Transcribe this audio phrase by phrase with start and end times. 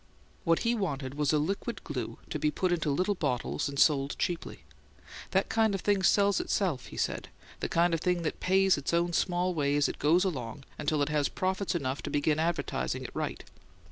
[0.45, 4.17] What he wanted was a liquid glue to be put into little bottles and sold
[4.17, 4.63] cheaply.
[5.29, 8.79] "The kind of thing that sells itself," he said; "the kind of thing that pays
[8.79, 12.39] its own small way as it goes along, until it has profits enough to begin
[12.39, 13.43] advertising it right.